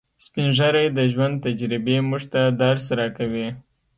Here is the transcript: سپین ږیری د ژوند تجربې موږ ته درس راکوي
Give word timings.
سپین 0.25 0.49
ږیری 0.57 0.85
د 0.97 0.99
ژوند 1.13 1.35
تجربې 1.45 1.97
موږ 2.09 2.21
ته 2.33 2.41
درس 2.61 2.85
راکوي 2.99 3.47